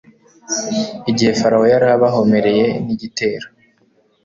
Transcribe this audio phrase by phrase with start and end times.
[1.11, 3.47] igihe farawo yari abahomereye n'igitero